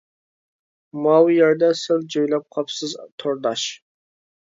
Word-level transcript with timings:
-ماۋۇ 0.01 1.29
يەردە 1.35 1.71
سەل 1.83 2.03
جۆيلۈپ 2.17 2.51
قاپسىز 2.59 2.99
تورداش! 3.21 3.71